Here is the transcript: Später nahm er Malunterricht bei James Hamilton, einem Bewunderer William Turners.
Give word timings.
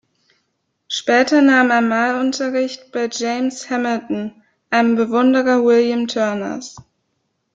Später 0.87 1.43
nahm 1.43 1.69
er 1.69 1.81
Malunterricht 1.81 2.91
bei 2.91 3.07
James 3.11 3.69
Hamilton, 3.69 4.31
einem 4.71 4.95
Bewunderer 4.95 5.63
William 5.63 6.07
Turners. 6.07 6.75